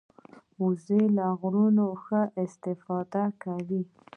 [0.63, 3.81] وزې له غرونو ښه استفاده کوي